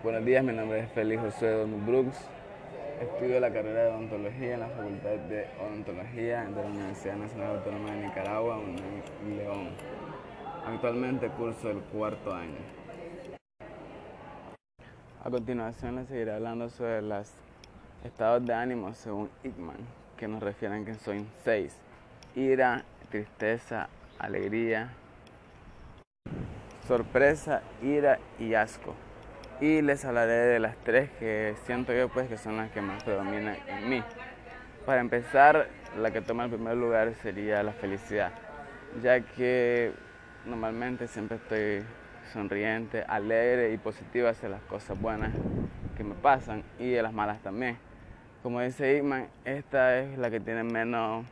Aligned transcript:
Buenos 0.00 0.24
días, 0.24 0.44
mi 0.44 0.52
nombre 0.52 0.78
es 0.78 0.92
Félix 0.92 1.20
José 1.20 1.50
Donald 1.50 1.84
Brooks. 1.84 2.16
Estudio 3.00 3.40
la 3.40 3.52
carrera 3.52 3.82
de 3.82 3.90
odontología 3.90 4.54
en 4.54 4.60
la 4.60 4.68
Facultad 4.68 5.16
de 5.28 5.48
Odontología 5.60 6.44
de 6.44 6.62
la 6.62 6.68
Universidad 6.68 7.16
Nacional 7.16 7.56
Autónoma 7.56 7.90
de 7.90 8.06
Nicaragua, 8.06 8.60
en 8.60 9.36
León. 9.36 9.70
Actualmente 10.64 11.28
curso 11.30 11.70
el 11.70 11.78
cuarto 11.78 12.32
año. 12.32 12.58
A 15.24 15.30
continuación 15.30 15.96
les 15.96 16.06
seguiré 16.06 16.32
hablando 16.32 16.68
sobre 16.68 17.02
los 17.02 17.32
estados 18.04 18.46
de 18.46 18.54
ánimo 18.54 18.94
según 18.94 19.28
Ickman, 19.42 19.78
que 20.16 20.28
nos 20.28 20.40
refieren 20.40 20.84
que 20.84 20.94
son 20.94 21.26
seis. 21.42 21.76
Ira, 22.36 22.84
tristeza, 23.10 23.88
alegría, 24.20 24.92
sorpresa, 26.86 27.62
ira 27.82 28.20
y 28.38 28.54
asco. 28.54 28.94
Y 29.60 29.82
les 29.82 30.04
hablaré 30.04 30.34
de 30.34 30.60
las 30.60 30.76
tres 30.84 31.10
que 31.18 31.56
siento 31.64 31.92
yo 31.92 32.08
pues 32.08 32.28
que 32.28 32.38
son 32.38 32.56
las 32.56 32.70
que 32.70 32.80
más 32.80 33.02
predominan 33.02 33.56
en 33.66 33.88
mí. 33.88 34.02
Para 34.86 35.00
empezar, 35.00 35.68
la 35.98 36.12
que 36.12 36.20
toma 36.20 36.44
el 36.44 36.50
primer 36.50 36.76
lugar 36.76 37.12
sería 37.22 37.62
la 37.64 37.72
felicidad, 37.72 38.30
ya 39.02 39.20
que 39.20 39.92
normalmente 40.46 41.08
siempre 41.08 41.38
estoy 41.38 41.84
sonriente, 42.32 43.02
alegre 43.02 43.72
y 43.72 43.78
positiva 43.78 44.30
hacia 44.30 44.48
las 44.48 44.62
cosas 44.62 45.00
buenas 45.00 45.32
que 45.96 46.04
me 46.04 46.14
pasan 46.14 46.62
y 46.78 46.90
de 46.90 47.02
las 47.02 47.12
malas 47.12 47.40
también. 47.42 47.76
Como 48.44 48.60
dice 48.60 48.96
Igman, 48.96 49.26
esta 49.44 49.98
es 49.98 50.16
la 50.16 50.30
que 50.30 50.38
tiene 50.38 50.62
menos 50.62 51.26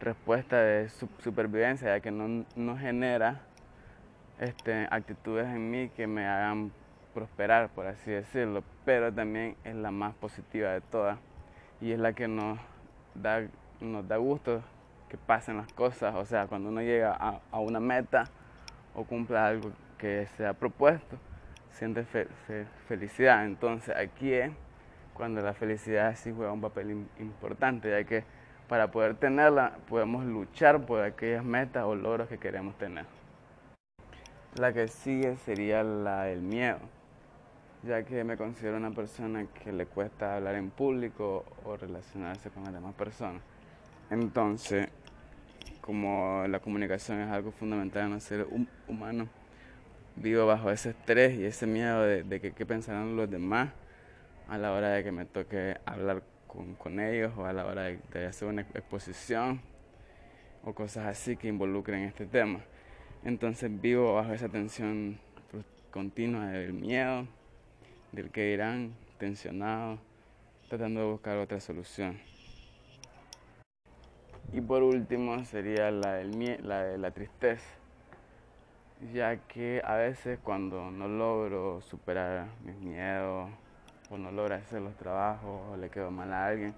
respuesta 0.00 0.60
de 0.60 0.88
supervivencia, 0.88 1.96
ya 1.96 2.00
que 2.00 2.10
no, 2.10 2.44
no 2.56 2.76
genera 2.76 3.42
este, 4.40 4.88
actitudes 4.90 5.46
en 5.46 5.70
mí 5.70 5.88
que 5.90 6.08
me 6.08 6.26
hagan 6.26 6.72
prosperar, 7.14 7.70
por 7.70 7.86
así 7.86 8.10
decirlo, 8.10 8.62
pero 8.84 9.12
también 9.12 9.56
es 9.64 9.74
la 9.74 9.90
más 9.90 10.14
positiva 10.14 10.70
de 10.72 10.80
todas 10.80 11.18
y 11.80 11.92
es 11.92 11.98
la 11.98 12.12
que 12.12 12.28
nos 12.28 12.58
da, 13.14 13.46
nos 13.80 14.06
da 14.06 14.16
gusto 14.16 14.62
que 15.08 15.16
pasen 15.16 15.56
las 15.56 15.72
cosas, 15.72 16.14
o 16.16 16.24
sea, 16.24 16.46
cuando 16.46 16.70
uno 16.70 16.80
llega 16.80 17.12
a, 17.12 17.60
una 17.60 17.80
meta 17.80 18.24
o 18.94 19.04
cumple 19.04 19.38
algo 19.38 19.70
que 19.98 20.26
se 20.36 20.46
ha 20.46 20.54
propuesto, 20.54 21.16
siente 21.70 22.04
felicidad. 22.88 23.44
Entonces 23.46 23.94
aquí 23.96 24.32
es 24.32 24.50
cuando 25.12 25.40
la 25.40 25.54
felicidad 25.54 26.14
sí 26.16 26.32
juega 26.34 26.52
un 26.52 26.60
papel 26.60 27.06
importante, 27.18 27.90
ya 27.90 28.04
que 28.04 28.24
para 28.68 28.90
poder 28.90 29.14
tenerla 29.14 29.76
podemos 29.88 30.24
luchar 30.24 30.84
por 30.86 31.02
aquellas 31.02 31.44
metas 31.44 31.84
o 31.84 31.94
logros 31.94 32.28
que 32.28 32.38
queremos 32.38 32.76
tener. 32.78 33.06
La 34.56 34.72
que 34.72 34.88
sigue 34.88 35.36
sería 35.36 35.82
la 35.82 36.24
del 36.24 36.40
miedo, 36.40 36.78
ya 37.86 38.02
que 38.04 38.24
me 38.24 38.36
considero 38.36 38.76
una 38.76 38.90
persona 38.90 39.46
que 39.46 39.72
le 39.72 39.86
cuesta 39.86 40.36
hablar 40.36 40.54
en 40.54 40.70
público 40.70 41.44
o 41.64 41.76
relacionarse 41.76 42.50
con 42.50 42.64
las 42.64 42.72
demás 42.72 42.94
personas. 42.94 43.42
Entonces, 44.10 44.88
como 45.80 46.44
la 46.48 46.60
comunicación 46.60 47.20
es 47.20 47.30
algo 47.30 47.52
fundamental 47.52 48.06
en 48.06 48.12
el 48.14 48.20
ser 48.20 48.46
humano, 48.88 49.28
vivo 50.16 50.46
bajo 50.46 50.70
ese 50.70 50.90
estrés 50.90 51.38
y 51.38 51.44
ese 51.44 51.66
miedo 51.66 52.02
de, 52.02 52.40
qué 52.56 52.66
pensarán 52.66 53.16
los 53.16 53.30
demás 53.30 53.70
a 54.48 54.58
la 54.58 54.72
hora 54.72 54.90
de 54.90 55.04
que 55.04 55.12
me 55.12 55.24
toque 55.24 55.76
hablar 55.84 56.22
con, 56.78 57.00
ellos 57.00 57.32
o 57.36 57.44
a 57.44 57.52
la 57.52 57.66
hora 57.66 57.82
de, 57.82 57.98
de 58.12 58.26
hacer 58.26 58.48
una 58.48 58.62
exposición 58.62 59.60
o 60.62 60.72
cosas 60.72 61.06
así 61.06 61.36
que 61.36 61.48
involucren 61.48 62.04
este 62.04 62.26
tema. 62.26 62.60
Entonces 63.24 63.70
vivo 63.80 64.14
bajo 64.14 64.32
esa 64.32 64.48
tensión 64.48 65.18
continua 65.90 66.46
del 66.48 66.72
miedo, 66.72 67.26
del 68.14 68.30
que 68.30 68.50
dirán, 68.50 68.94
tensionado, 69.18 69.98
tratando 70.68 71.00
de 71.00 71.06
buscar 71.06 71.36
otra 71.38 71.60
solución. 71.60 72.18
Y 74.52 74.60
por 74.60 74.82
último 74.82 75.44
sería 75.44 75.90
la, 75.90 76.14
del 76.14 76.68
la 76.68 76.84
de 76.84 76.98
la 76.98 77.10
tristeza, 77.10 77.68
ya 79.12 79.36
que 79.36 79.82
a 79.84 79.96
veces 79.96 80.38
cuando 80.42 80.90
no 80.90 81.08
logro 81.08 81.80
superar 81.82 82.46
mis 82.64 82.76
miedos 82.76 83.50
o 84.10 84.16
no 84.16 84.30
logro 84.30 84.54
hacer 84.54 84.80
los 84.80 84.94
trabajos 84.94 85.72
o 85.72 85.76
le 85.76 85.90
quedo 85.90 86.10
mal 86.10 86.32
a 86.32 86.46
alguien, 86.46 86.74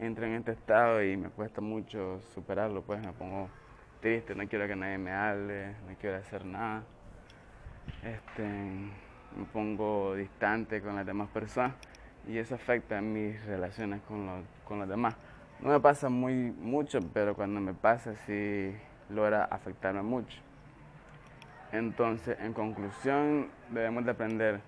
entro 0.00 0.26
en 0.26 0.34
este 0.34 0.52
estado 0.52 1.02
y 1.04 1.16
me 1.16 1.28
cuesta 1.28 1.60
mucho 1.60 2.20
superarlo, 2.34 2.82
pues 2.82 3.00
me 3.00 3.12
pongo 3.12 3.48
triste, 4.00 4.34
no 4.34 4.48
quiero 4.48 4.66
que 4.66 4.74
nadie 4.74 4.98
me 4.98 5.12
hable, 5.12 5.68
no 5.86 5.94
quiero 6.00 6.16
hacer 6.16 6.44
nada. 6.44 6.82
Este, 8.02 8.42
me 9.36 9.44
pongo 9.44 10.14
distante 10.14 10.80
con 10.80 10.96
las 10.96 11.06
demás 11.06 11.28
personas 11.30 11.74
y 12.28 12.38
eso 12.38 12.54
afecta 12.54 13.00
mis 13.00 13.44
relaciones 13.44 14.00
con 14.02 14.26
los, 14.26 14.44
con 14.64 14.78
los 14.78 14.88
demás. 14.88 15.16
No 15.60 15.70
me 15.70 15.80
pasa 15.80 16.08
muy 16.08 16.34
mucho, 16.34 17.00
pero 17.12 17.34
cuando 17.34 17.60
me 17.60 17.74
pasa 17.74 18.14
sí 18.26 18.74
logra 19.08 19.44
afectarme 19.44 20.02
mucho. 20.02 20.38
Entonces, 21.72 22.38
en 22.40 22.52
conclusión, 22.52 23.48
debemos 23.70 24.04
de 24.04 24.10
aprender 24.10 24.60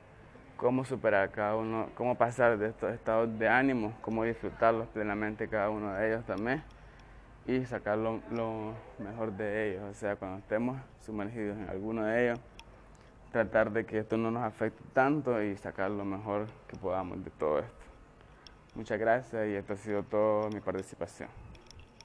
cómo 0.57 0.85
superar 0.85 1.31
cada 1.31 1.57
uno, 1.57 1.89
cómo 1.95 2.15
pasar 2.15 2.57
de 2.59 2.69
estos 2.69 2.93
estados 2.93 3.39
de 3.39 3.49
ánimo, 3.49 3.93
cómo 4.01 4.25
disfrutarlos 4.25 4.89
plenamente 4.89 5.49
cada 5.49 5.69
uno 5.71 5.93
de 5.93 6.09
ellos 6.09 6.25
también 6.25 6.63
y 7.47 7.65
sacar 7.67 7.99
lo, 7.99 8.21
mejor 8.99 9.33
de 9.33 9.71
ellos. 9.71 9.83
O 9.91 9.95
sea, 9.95 10.17
cuando 10.17 10.39
estemos 10.39 10.79
sumergidos 11.05 11.59
en 11.59 11.69
alguno 11.69 12.05
de 12.05 12.25
ellos, 12.25 12.41
tratar 13.35 13.73
de 13.73 13.85
que 13.85 13.99
esto 13.99 14.17
no 14.17 14.31
nos 14.31 14.45
afecte 14.45 14.81
tanto 14.93 15.43
y 15.43 15.57
sacar 15.57 15.91
lo 15.91 16.05
mejor 16.05 16.47
que 16.69 16.77
podamos 16.77 17.25
de 17.25 17.31
todo 17.33 17.59
esto. 17.59 17.85
Muchas 18.77 18.97
gracias 18.97 19.49
y 19.49 19.55
esto 19.57 19.73
ha 19.73 19.77
sido 19.77 20.05
toda 20.05 20.51
mi 20.51 20.61
participación. 20.61 21.44